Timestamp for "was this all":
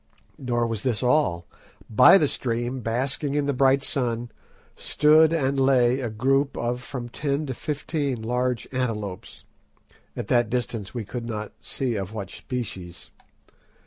0.65-1.45